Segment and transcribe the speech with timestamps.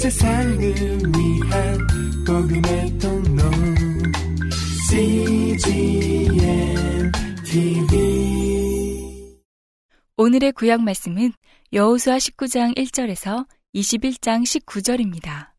[0.00, 1.78] 세상을 위한
[2.26, 3.42] 복음의 통로
[4.88, 6.32] CGM
[7.44, 9.36] TV
[10.16, 11.34] 오늘의 구약 말씀은
[11.74, 15.50] 여호수아 19장 1절에서 21장 19절입니다.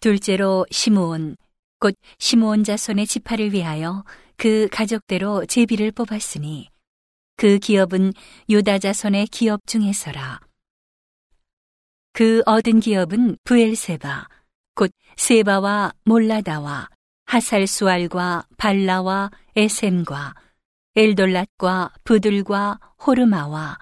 [0.00, 1.36] 둘째로 시므온
[1.78, 4.04] 곧 시므온 자손의 지파를 위하여
[4.36, 6.70] 그 가족대로 제비를 뽑았으니
[7.36, 8.14] 그 기업은
[8.48, 10.47] 유다 자손의 기업 중에서라.
[12.12, 14.28] 그 얻은 기업은 부엘세바
[14.74, 16.88] 곧 세바와 몰라다와
[17.26, 20.34] 하살수알과 발라와 에셈과
[20.96, 23.78] 엘돌랏과 부들과 호르마와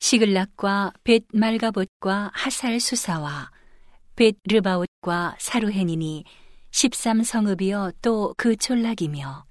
[0.00, 3.50] 시글락과 벳 말가봇과 하살수사와
[4.16, 6.24] 벳 르바웃과 사루헨이니
[6.70, 9.44] 13성읍이여 또 그 촌락이며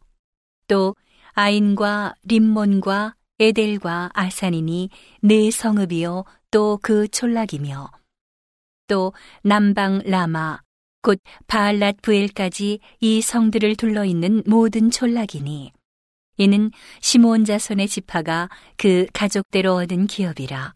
[0.68, 0.96] 또
[1.34, 4.90] 아인과 림몬과 에델과 아산이니
[5.22, 7.99] 네 성읍이요 또 그 촌락이며
[8.90, 10.60] 또 남방 라마
[11.02, 15.72] 곧 바알랏 부엘까지 이 성들을 둘러 있는 모든 촌락이니
[16.38, 20.74] 이는 시므온 자손의 지파가 그 가족대로 얻은 기업이라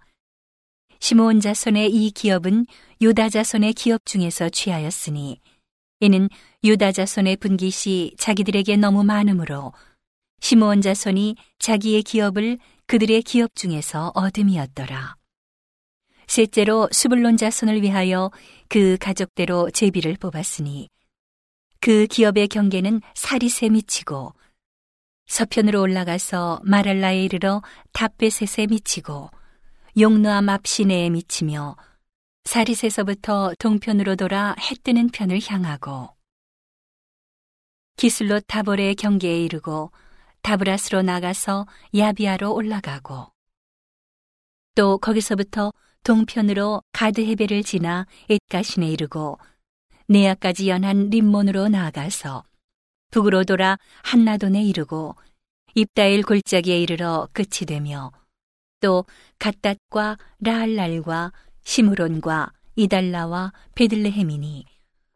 [1.00, 2.66] 시므온 자손의 이 기업은
[3.02, 5.42] 유다 자손의 기업 중에서 취하였으니
[6.00, 6.30] 이는
[6.64, 9.73] 유다 자손의 분깃이 자기들에게 너무 많으므로
[10.39, 15.16] 시므온 자손이 자기의 기업을 그들의 기업 중에서 얻음이었더라.
[16.34, 18.31] 셋째로 수불론 자손을 위하여
[18.67, 20.89] 그 가족대로 제비를 뽑았으니
[21.80, 24.34] 그 기업의 경계는 사리세 미치고
[25.28, 27.61] 서편으로 올라가서 마랄라에 이르러
[27.92, 29.30] 답베셋에 미치고
[30.00, 31.76] 용르암 앞 시내에 미치며
[32.45, 36.16] 사리세서부터 동편으로 돌아 해 뜨는 편을 향하고
[37.95, 39.92] 기슬롯 다볼의 경계에 이르고
[40.42, 43.28] 다브라스로 나가서 야비아로 올라가고
[44.73, 45.72] 또 거기서부터
[46.04, 49.38] 동편으로 가드헤베를 지나 엣가신에 이르고
[50.08, 52.44] 네아까지 연한 림몬으로 나아가서
[53.11, 55.16] 북으로 돌아 한나돈에 이르고
[55.76, 58.11] 입다일 골짜기에 이르러 끝이 되며
[58.80, 59.05] 또
[59.39, 61.32] 갓닷과 라알랄과
[61.64, 64.66] 시므론과 이달라와 베들레헴이니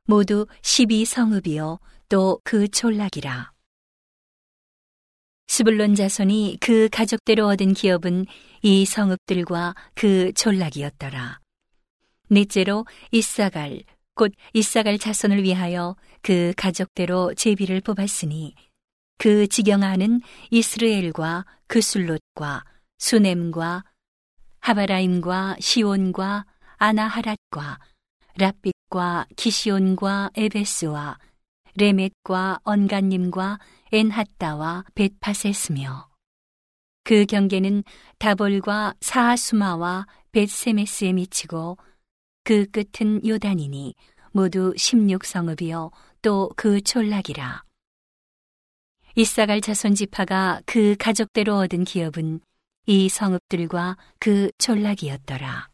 [0.06, 1.80] 모두 12성읍이요
[2.10, 3.57] 또 그 촌락이라.
[5.48, 8.26] 스불론 자손이 그 가족대로 얻은 기업은
[8.62, 11.40] 이 성읍들과 그 촌락이었더라.
[12.30, 18.56] 넷째로 이사갈 곧 이사갈 자손을 위하여 그 가족대로 제비를 뽑았으니
[19.18, 20.22] 그 지경하는
[20.52, 22.64] 이스르엘과 그술롯과
[22.98, 23.84] 수넴과
[24.60, 26.46] 하바라임과 시온과
[26.78, 27.80] 아나하랏과
[28.38, 31.18] 랍빛과 기시온과 에베스와
[31.78, 33.60] 레멧과 언간님과
[33.92, 36.10] 엔핫다와 벳파세스며
[37.04, 37.84] 그 경계는
[38.20, 41.78] 다볼과 사하수마와 벳세메스에 미치고
[42.44, 43.96] 그 끝은 요단이니
[44.32, 47.64] 모두 16성읍이요 또 그 촌락이라.
[49.16, 52.42] 이사갈 자손 지파가 그 가족대로 얻은 기업은
[52.88, 55.70] 이 성읍들과 그 촌락이었더라.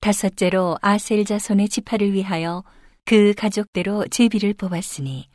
[0.00, 2.62] 다섯째로 아셀 자손의 지파를 위하여
[3.08, 5.30] 그 가족대로 제비를 뽑았으니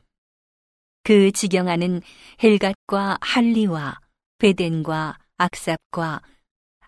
[1.01, 2.03] 그 지경하는
[2.43, 3.99] 헬갓과 할리와
[4.37, 6.21] 베덴과 악삽과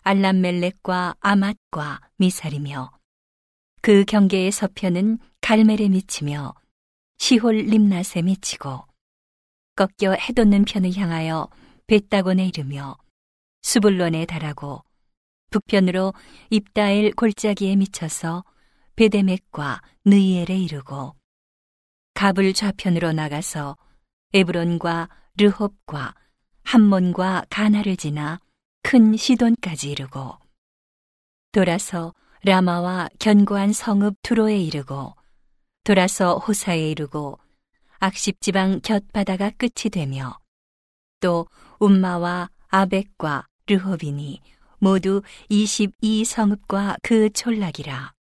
[0.02, 2.92] 알람멜렉과 아맛과 미살이며
[3.82, 6.54] 그 경계의 서편은 갈멜에 미치며
[7.18, 8.86] 시홀 림낫에 미치고
[9.74, 11.48] 꺾여 해돋는 편을 향하여
[11.88, 12.96] 벳다곤에 이르며
[13.62, 14.84] 수불론에 달하고
[15.50, 16.14] 북편으로
[16.50, 18.44] 입다엘 골짜기에 미쳐서
[18.96, 21.14] 베데맥과 느이엘에 이르고
[22.14, 23.76] 갑을 좌편으로 나가서
[24.32, 25.08] 에브론과
[25.38, 26.14] 르홉과
[26.64, 28.40] 함몬과 가나를 지나
[28.82, 30.38] 큰 시돈까지 이르고
[31.52, 35.14] 돌아서 라마와 견고한 성읍 두로에 이르고
[35.84, 37.38] 돌아서 호사에 이르고
[37.98, 40.38] 악십 지방 곁바다가 끝이 되며
[41.20, 41.46] 또
[41.78, 44.40] 움마와 아벡과 르호빈이
[44.78, 48.15] 모두 22 성읍과 그 촌락이라.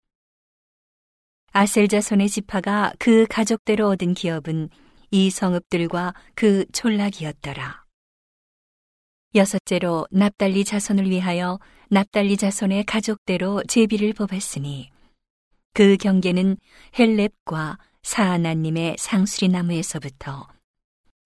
[1.55, 4.69] 아셀 자손의 지파가 그 가족대로 얻은 기업은
[5.11, 7.85] 이 성읍들과 그 촌락이었더라.
[9.35, 11.59] 여섯째로 납달리 자손을 위하여
[11.91, 14.89] 납달리 자손의 가족대로 제비를 뽑았으니
[15.73, 16.57] 그 경계는
[16.97, 20.47] 헬렙과 사하나님의 상수리 나무에서부터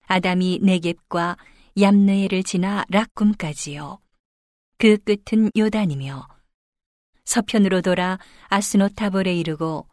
[0.08, 1.38] 아담이 네겝과
[1.80, 3.98] 얌느에를 지나 락꿈까지요.
[4.76, 6.28] 그 끝은 요단이며
[7.24, 9.87] 서편으로 돌아 아스노타볼에 이르고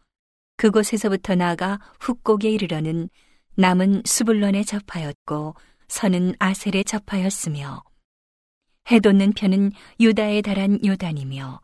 [0.57, 3.09] 그곳에서부터 나가 훅곡에 이르러는
[3.55, 5.55] 남은 수불론에 접하였고
[5.87, 7.83] 서는 아셀에 접하였으며
[8.91, 11.61] 해돋는 편은 유다에 달한 요단이며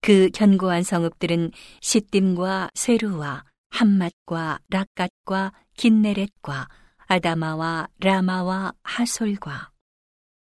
[0.00, 1.50] 그 견고한 성읍들은
[1.80, 6.68] 시딤과 세루와 함맛과 락갓과 긴네렛과
[7.08, 9.70] 아다마와 라마와 하솔과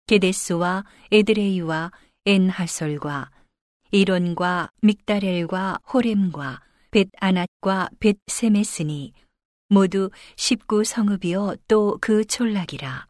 [0.08, 1.92] 게데스와 에드레이와
[2.26, 3.32] 엔하솔과
[3.92, 6.62] 이론과 믹다렐과 호렘과
[6.94, 9.14] 벳 아낫과 벳 세메스니
[9.70, 13.08] 모두 19성읍이요 또 그 촌락이라.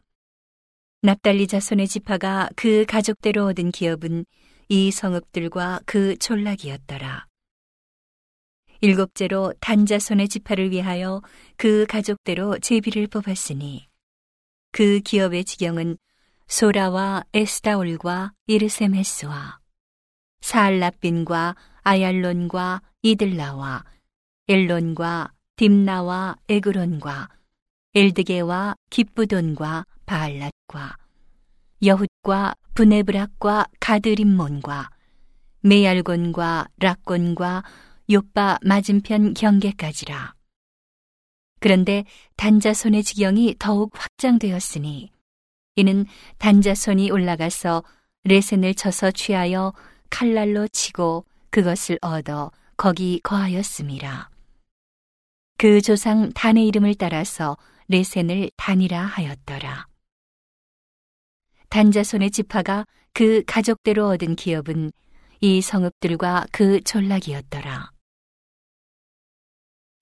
[1.02, 4.24] 납달리 자손의 지파가 그 가족대로 얻은 기업은
[4.70, 7.26] 이 성읍들과 그 촌락이었더라.
[8.80, 11.20] 일곱째로 단자손의 지파를 위하여
[11.58, 13.86] 그 가족대로 제비를 뽑았으니
[14.72, 15.98] 그 기업의 지경은
[16.46, 19.58] 소라와 에스다올과 이르세메스와
[20.40, 23.84] 사알라빈과 아얄론과 이들라와
[24.48, 27.28] 엘론과 딥나와 에그론과
[27.94, 30.96] 엘드게와 기쁘돈과 바알랏과
[31.84, 34.88] 여훗과 브네브락과 가드림몬과
[35.60, 37.62] 메얄곤과 락곤과
[38.10, 40.34] 요빠 맞은편 경계까지라.
[41.60, 42.04] 그런데
[42.36, 45.10] 단자손의 지경이 더욱 확장되었으니
[45.76, 46.06] 이는
[46.38, 47.84] 단자손이 올라가서
[48.24, 49.74] 레센을 쳐서 취하여
[50.08, 54.30] 칼날로 치고 그것을 얻어 거기 거하였음이라.
[55.56, 57.56] 그 조상 단의 이름을 따라서
[57.88, 59.86] 레센을 단이라 하였더라.
[61.68, 64.92] 단자손의 지파가 그 가족대로 얻은 기업은
[65.40, 67.90] 이 성읍들과 그 전락이었더라.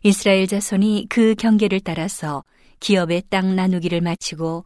[0.05, 2.45] 이스라엘 자손이 그 경계를 따라서
[2.81, 4.65] 기업의 땅 나누기를 마치고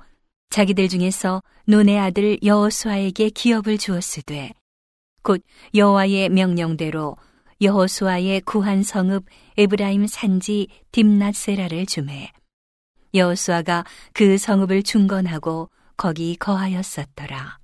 [0.50, 4.52] 자기들 중에서 논의 아들 여호수아에게 기업을 주었으되
[5.22, 5.42] 곧
[5.74, 7.16] 여호와의 명령대로
[7.60, 9.24] 여호수아의 구한 성읍
[9.56, 12.30] 에브라임 산지 딥낫세라를 주매
[13.14, 17.58] 여호수아가 그 성읍을 중건하고 거기 거하였었더라.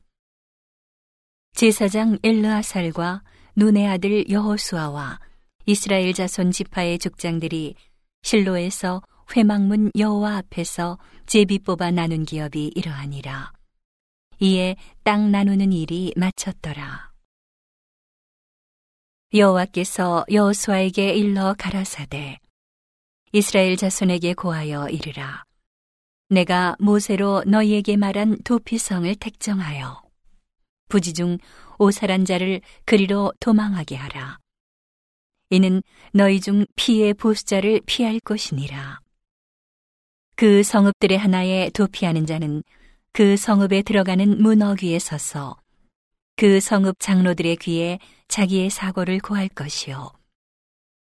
[1.54, 3.22] 제사장 엘르아살과
[3.56, 5.20] 눈의 아들 여호수아와
[5.66, 7.74] 이스라엘 자손 지파의 족장들이
[8.22, 9.02] 실로에서
[9.36, 13.52] 회막문 여호와 앞에서 제비 뽑아 나눈 기업이 이러하니라.
[14.40, 17.11] 이에 땅 나누는 일이 마쳤더라.
[19.34, 22.38] 여호와께서 여호수아에게 일러 가라사대
[23.32, 25.44] 이스라엘 자손에게 고하여 이르라.
[26.28, 30.02] 내가 모세로 너희에게 말한 도피성을 택정하여
[30.90, 31.38] 부지 중
[31.78, 34.36] 오살한 자를 그리로 도망하게 하라.
[35.48, 35.82] 이는
[36.12, 39.00] 너희 중 피의 보수자를 피할 것이니라.
[40.36, 42.62] 그 성읍들의 하나에 도피하는 자는
[43.12, 45.61] 그 성읍에 들어가는 문어 귀에 서서
[46.42, 50.10] 그 성읍 장로들의 귀에 자기의 사고를 고할 것이요.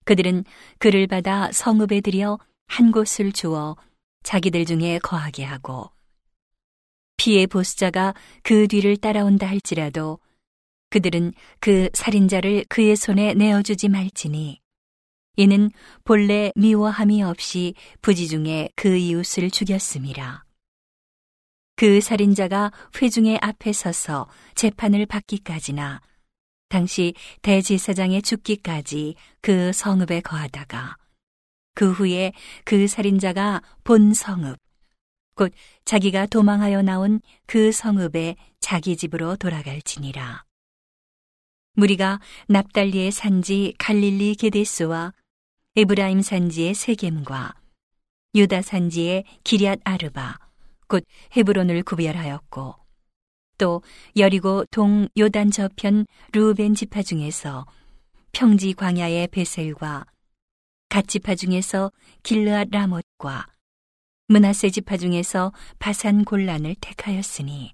[0.05, 0.45] 그들은
[0.79, 2.39] 그를 받아 성읍에 들여
[2.69, 3.75] 한 곳을 주어
[4.23, 5.91] 자기들 중에 거하게 하고
[7.17, 8.15] 피의 보수자가
[8.45, 10.21] 그 뒤를 따라온다 할지라도
[10.91, 14.61] 그들은 그 살인자를 그의 손에 내어주지 말지니
[15.39, 15.73] 이는
[16.05, 20.46] 본래 미워함이 없이 부지 중에 그 이웃을 죽였음이라.
[21.77, 26.01] 그 살인자가 회중의 앞에 서서 재판을 받기까지나
[26.69, 30.97] 당시 대제사장의 죽기까지 그 성읍에 거하다가
[31.75, 32.33] 그 후에
[32.65, 34.59] 그 살인자가 본 성읍,
[35.35, 35.53] 곧
[35.85, 40.45] 자기가 도망하여 나온 그 성읍에 자기 집으로 돌아갈지니라.
[41.75, 45.13] 무리가 납달리의 산지 갈릴리 게데스와
[45.77, 47.55] 에브라임 산지의 세겜과
[48.35, 50.46] 유다 산지의 기리앗 아르바
[50.89, 51.05] 곧
[51.37, 52.75] 헤브론을 구별하였고
[53.59, 53.83] 또
[54.17, 57.67] 여리고 동 요단 저편 루벤 지파 중에서
[58.33, 60.05] 평지 광야의 베셀과
[60.89, 61.91] 갓 지파 중에서
[62.23, 63.47] 길르앗 라못과
[64.29, 67.73] 문하세 지파 중에서 바산 골란을 택하였으니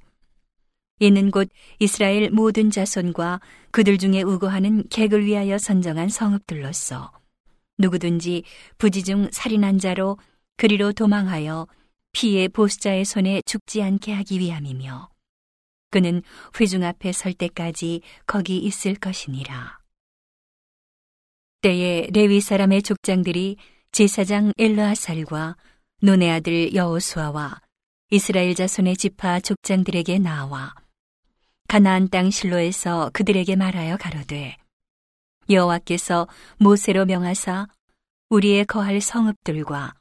[1.01, 1.49] 이는 곧
[1.81, 3.41] 이스라엘 모든 자손과
[3.73, 7.11] 그들 중에 우거하는 객을 위하여 선정한 성읍들로서
[7.79, 8.45] 누구든지
[8.79, 10.17] 부지 중 살인한 자로
[10.57, 11.67] 그리로 도망하여
[12.13, 15.11] 피의 보수자의 손에 죽지 않게 하기 위함이며
[15.91, 16.23] 그는
[16.59, 19.79] 회중 앞에 설 때까지 거기 있을 것이니라.
[21.61, 23.57] 때에 레위 사람의 족장들이
[23.93, 25.57] 제사장 엘르아살과
[26.01, 27.61] 노네 아들 여호수아와
[28.11, 30.75] 이스라엘 자손의 지파 족장들에게 나와
[31.69, 34.57] 가나안 땅 실로에서 그들에게 말하여 가로되
[35.49, 36.27] 여호와께서
[36.59, 37.69] 모세로 명하사
[38.31, 39.95] 우리의 거할 성읍들과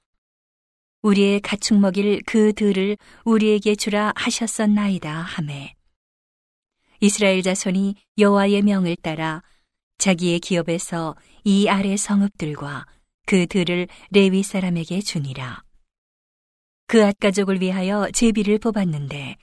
[1.01, 5.73] 우리의 가축 먹일 그 들을 우리에게 주라 하셨었나이다 하매.
[6.99, 9.41] 이스라엘 자손이 여호와의 명을 따라
[9.97, 12.85] 자기의 기업에서 이 아래 성읍들과
[13.25, 15.63] 그 들을 레위 사람에게 주니라.
[16.85, 19.37] 그 앗가족을 위하여 제비를 뽑았는데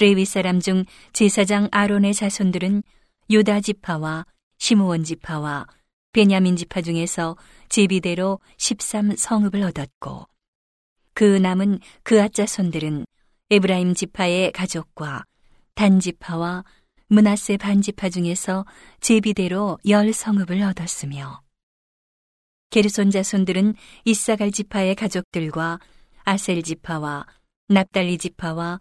[0.00, 2.82] 레위 사람 중 제사장 아론의 자손들은
[3.28, 4.26] 유다 지파와
[4.58, 5.66] 시므온 지파와
[6.12, 7.36] 베냐민 지파 중에서
[7.68, 10.29] 제비대로 13 성읍을 얻었고
[11.14, 13.04] 그 남은 그앗 자손들은
[13.50, 15.24] 에브라임 지파의 가족과
[15.74, 16.64] 단 지파와
[17.08, 18.64] 문하세 반 지파 중에서
[19.00, 21.42] 제비대로 열 성읍을 얻었으며
[22.70, 23.74] 게르손 자손들은
[24.04, 25.80] 이사갈 지파의 가족들과
[26.22, 27.26] 아셀 지파와
[27.68, 28.80] 납달리 지파와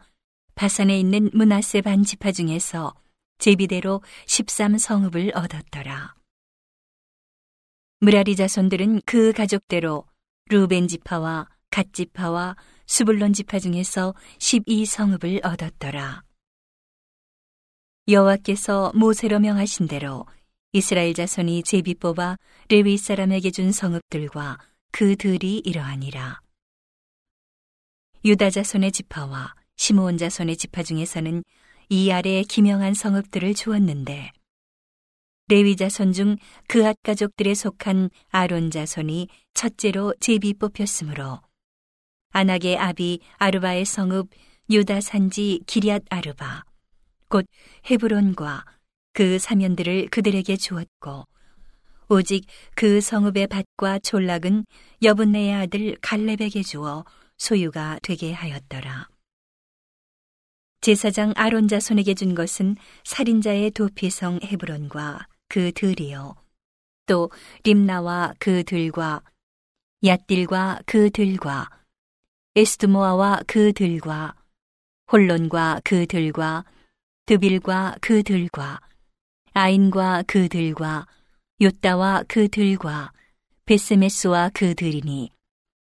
[0.54, 2.94] 바산에 있는 문하세 반 지파 중에서
[3.40, 6.14] 제비대로 13 성읍을 얻었더라.
[8.02, 10.06] 무라리 자손들은 그 가족대로
[10.50, 11.48] 루벤 지파와
[11.80, 12.58] 갓 지파와
[12.88, 16.24] 수불론 지파 중에서 12 성읍을 얻었더라.
[18.10, 20.26] 여호와께서 모세로 명하신 대로
[20.74, 24.58] 이스라엘 자손이 제비 뽑아 레위 사람에게 준 성읍들과
[24.92, 26.42] 그 들이 이러하니라.
[28.26, 31.46] 유다 자손의 지파와 시므온 자손의 지파 중에서는
[31.88, 34.34] 이 아래 기명한 성읍들을 주었는데
[35.48, 36.36] 레위 자손 중
[36.68, 41.40] 그앗 가족들에 속한 아론 자손이 첫째로 제비 뽑혔으므로
[42.32, 44.30] 아낙의 아비 아르바의 성읍
[44.70, 46.64] 유다 산지 기리앗 아르바
[47.28, 47.46] 곧
[47.90, 48.66] 헤브론과
[49.14, 51.26] 그 사면들을 그들에게 주었고
[52.10, 52.46] 오직
[52.76, 54.66] 그 성읍의 밭과 졸락은
[55.04, 57.06] 여분네의 아들 갈렙에게 주어
[57.38, 59.08] 소유가 되게 하였더라.
[60.82, 66.36] 제사장 아론 자손에게 준 것은 살인자의 도피성 헤브론과 그 들이요.
[67.06, 67.30] 또
[67.64, 69.22] 림나와 그 들과
[70.02, 71.70] 얏딜과 그 들과
[72.60, 74.36] 에스드모아와 그 들과
[75.10, 76.66] 홀론과 그 들과
[77.26, 78.82] 드빌과 그 들과
[79.54, 81.08] 아인과 그 들과
[81.62, 83.14] 요따와 그 들과
[83.66, 85.32] 베스메스와 그 들이니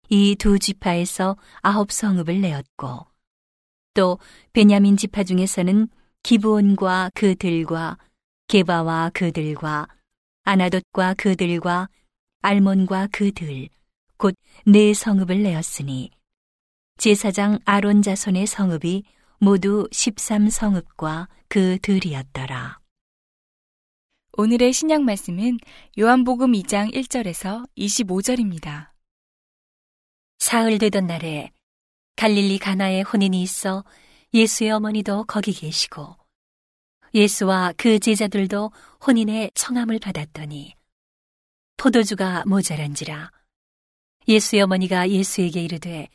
[0.08, 3.06] 이 두 지파에서 아홉 성읍을 내었고
[3.94, 4.18] 또
[4.52, 5.86] 베냐민 지파 중에서는
[6.24, 7.96] 기브온과 그 들과
[8.48, 9.86] 게바와 그 들과
[10.42, 11.88] 아나돗과 그 들과
[12.42, 13.68] 알몬과 그 들,
[14.16, 14.34] 곧
[14.66, 16.10] 네 성읍을 내었으니
[16.98, 19.04] 제사장 아론 자손의 성읍이
[19.38, 22.80] 모두 13성읍과 그 들이었더라.
[24.38, 25.58] 오늘의 신약 말씀은
[25.98, 28.90] 요한복음 2장 1절에서 25절입니다.
[30.38, 31.52] 사흘 되던 날에
[32.16, 33.84] 갈릴리 가나에 혼인이 있어
[34.32, 36.16] 예수의 어머니도 거기 계시고
[37.14, 38.72] 예수와 그 제자들도
[39.06, 40.74] 혼인의 청함을 받았더니
[41.76, 43.32] 포도주가 모자란지라
[44.28, 46.08] 예수의 어머니가 예수에게 이르되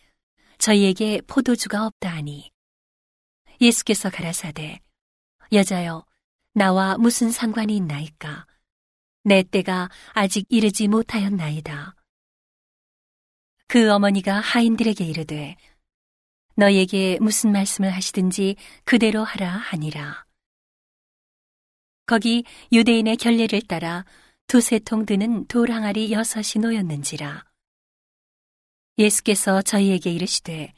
[0.61, 2.51] 저희에게 포도주가 없다 하니.
[3.59, 4.79] 예수께서 가라사대
[5.51, 6.05] 여자여
[6.53, 8.45] 나와 무슨 상관이 있나이까?
[9.23, 11.95] 내 때가 아직 이르지 못하였나이다.
[13.67, 15.57] 그 어머니가 하인들에게 이르되
[16.55, 20.27] 너에게 무슨 말씀을 하시든지 그대로 하라 하니라.
[22.05, 24.05] 거기 유대인의 결례를 따라
[24.45, 27.50] 두세 통 드는 돌 항아리 여섯이 놓였는지라
[29.01, 30.73] 예수께서 저희에게 이르시되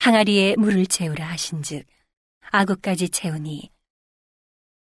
[0.00, 1.86] 항아리에 물을 채우라 하신즉
[2.50, 3.70] 아구까지 채우니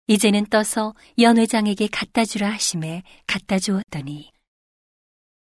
[0.07, 4.31] 이제는 떠서 연회장에게 갖다 주라 하심에 갖다 주었더니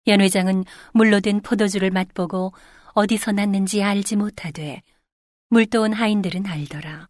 [0.06, 2.52] 연회장은 물로 든 포도주를 맛보고
[2.94, 4.82] 어디서 났는지 알지 못하되
[5.50, 7.08] 물도온 하인들은 알더라.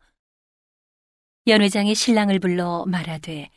[1.46, 3.50] 연회장이 신랑을 불러 말하되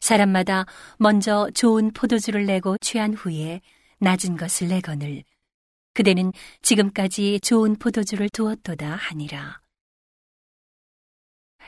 [0.00, 0.66] 사람마다
[0.98, 3.60] 먼저 좋은 포도주를 내고 취한 후에
[3.98, 5.24] 낮은 것을 내거늘
[5.94, 9.60] 그대는 지금까지 좋은 포도주를 두었도다 하니라.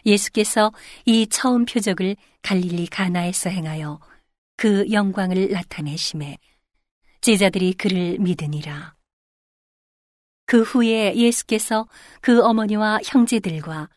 [0.04, 0.72] 예수께서
[1.04, 4.00] 이 처음 표적을 갈릴리 가나에서 행하여
[4.56, 6.38] 그 영광을 나타내심에
[7.20, 8.94] 제자들이 그를 믿으니라.
[10.44, 11.88] 그 후에 예수께서
[12.20, 13.88] 그 어머니와 형제들과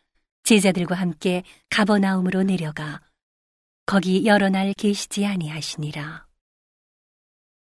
[0.42, 3.00] 제자들과 함께 가버나움으로 내려가
[3.86, 6.26] 거기 여러 날 계시지 아니하시니라.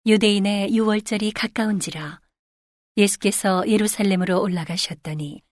[0.07, 2.22] 유대인의 유월절이 가까운지라
[2.97, 5.43] 예수께서 예루살렘으로 올라가셨더니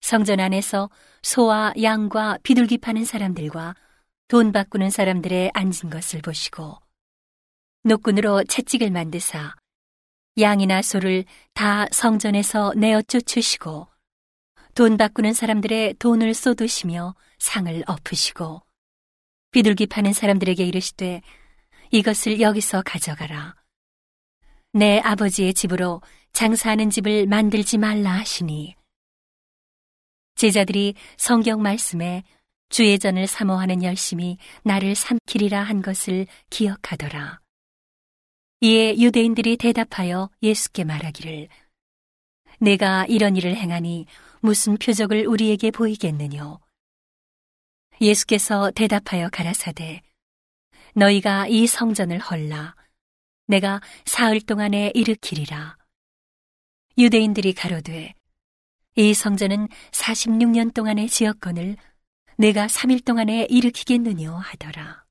[0.00, 0.90] 성전 안에서
[1.22, 3.74] 소와 양과 비둘기 파는 사람들과
[4.28, 6.78] 돈 바꾸는 사람들의 앉은 것을 보시고
[7.84, 9.54] 노끈으로 채찍을 만드사
[10.38, 13.88] 양이나 소를 다 성전에서 내어 쫓으시고
[14.74, 18.62] 돈 바꾸는 사람들의 돈을 쏟으시며 상을 엎으시고
[19.50, 21.22] 비둘기 파는 사람들에게 이르시되
[21.90, 23.59] 이것을 여기서 가져가라.
[24.72, 26.00] 내 아버지의 집으로
[26.32, 28.76] 장사하는 집을 만들지 말라 하시니
[30.36, 32.22] 제자들이 성경 말씀에
[32.68, 37.40] 주의 전을 사모하는 열심이 나를 삼키리라 한 것을 기억하더라.
[38.60, 41.48] 이에 유대인들이 대답하여 예수께 말하기를
[42.60, 44.06] 내가 이런 일을 행하니
[44.40, 46.60] 무슨 표적을 우리에게 보이겠느뇨?
[48.00, 50.02] 예수께서 대답하여 가라사대
[50.94, 52.76] 너희가 이 성전을 헐라
[53.50, 55.76] 내가 사흘 동안에 일으키리라
[56.96, 58.14] 유대인들이 가로되
[58.94, 61.76] 이 성전은 46년 동안의 지역권을
[62.38, 65.04] 내가 3일 동안에 일으키겠느뇨 하더라.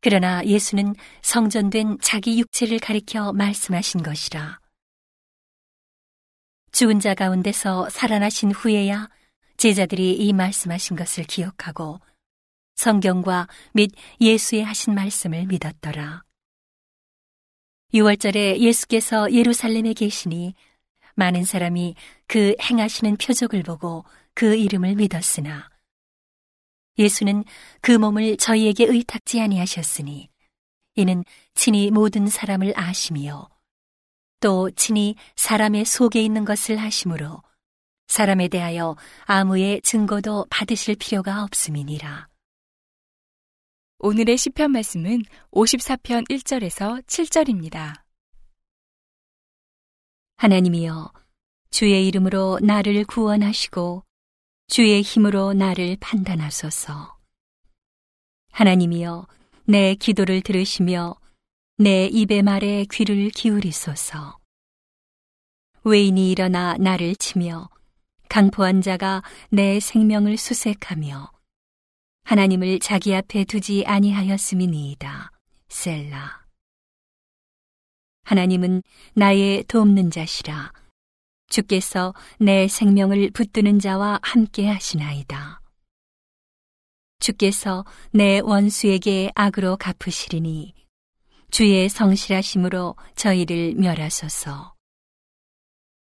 [0.00, 4.58] 그러나 예수는 성전된 자기 육체를 가리켜 말씀하신 것이라.
[6.72, 9.10] 죽은 자 가운데서 살아나신 후에야
[9.58, 12.00] 제자들이 이 말씀하신 것을 기억하고
[12.76, 13.90] 성경과 및
[14.20, 16.27] 예수의 하신 말씀을 믿었더라.
[17.94, 20.54] 6월절에 예수께서 예루살렘에 계시니
[21.14, 21.94] 많은 사람이
[22.26, 24.04] 그 행하시는 표적을 보고
[24.34, 25.68] 그 이름을 믿었으나
[26.98, 27.44] 예수는
[27.80, 30.28] 그 몸을 저희에게 의탁지 아니하셨으니
[30.96, 33.48] 이는 친히 모든 사람을 아심이요
[34.40, 37.42] 또 친히 사람의 속에 있는 것을 하심으로
[38.08, 42.28] 사람에 대하여 아무의 증거도 받으실 필요가 없음이니라.
[44.00, 48.00] 오늘의 시편 말씀은 54편 1절에서 7절입니다.
[50.36, 51.12] 하나님이여
[51.70, 54.04] 주의 이름으로 나를 구원하시고
[54.68, 57.18] 주의 힘으로 나를 판단하소서.
[58.52, 59.26] 하나님이여
[59.64, 61.16] 내 기도를 들으시며
[61.78, 64.38] 내 입의 말에 귀를 기울이소서.
[65.82, 67.68] 외인이 일어나 나를 치며
[68.28, 71.37] 강포한 자가 내 생명을 수색하며
[72.28, 75.32] 하나님을 자기 앞에 두지 아니하였음이니이다.
[75.70, 76.44] 셀라.
[78.24, 78.82] 하나님은
[79.14, 80.70] 나의 돕는 자시라.
[81.48, 85.62] 주께서 내 생명을 붙드는 자와 함께 하시나이다.
[87.18, 90.74] 주께서 내 원수에게 악으로 갚으시리니
[91.50, 94.74] 주의 성실하심으로 저희를 멸하소서.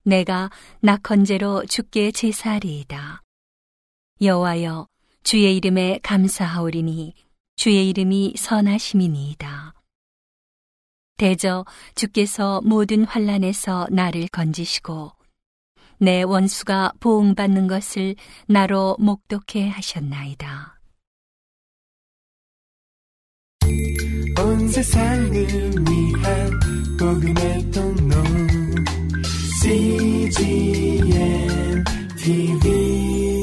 [0.04, 0.50] 내가
[0.82, 3.22] 낙헌제로 주께 제사하리이다.
[4.22, 4.89] 여호와여
[5.24, 7.14] 주의 이름에 감사하오리니
[7.56, 9.74] 주의 이름이 선하심이니이다.
[11.18, 11.66] 대저
[11.96, 15.12] 주께서 모든 환란에서 나를 건지시고
[15.98, 18.16] 내 원수가 보응받는 것을
[18.48, 20.80] 나로 목독해 하셨나이다.
[24.40, 26.60] 온 세상을 위한
[26.98, 28.16] 복음의 통로
[29.62, 31.14] CGM
[32.18, 33.39] TV